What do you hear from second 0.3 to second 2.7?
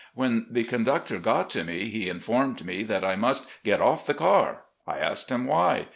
the conductor got to me, he informed